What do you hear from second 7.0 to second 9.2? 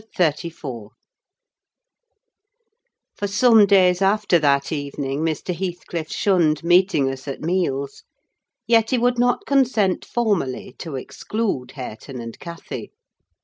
us at meals; yet he would